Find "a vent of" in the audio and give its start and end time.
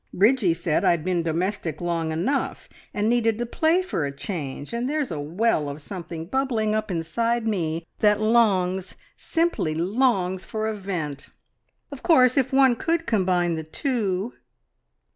10.67-12.01